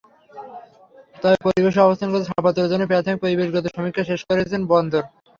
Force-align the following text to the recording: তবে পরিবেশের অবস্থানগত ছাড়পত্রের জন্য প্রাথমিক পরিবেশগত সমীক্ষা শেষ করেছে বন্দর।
তবে 1.15 1.37
পরিবেশের 1.45 1.85
অবস্থানগত 1.85 2.21
ছাড়পত্রের 2.27 2.69
জন্য 2.71 2.83
প্রাথমিক 2.87 3.19
পরিবেশগত 3.23 3.65
সমীক্ষা 3.75 4.03
শেষ 4.09 4.21
করেছে 4.29 4.55
বন্দর। 4.71 5.03